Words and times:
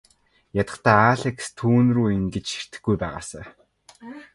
Ядахдаа 0.61 1.03
Алекс 1.13 1.47
түүнрүү 1.57 2.07
ингэж 2.17 2.45
ширтэхгүй 2.53 2.95
байгаасай. 3.01 3.45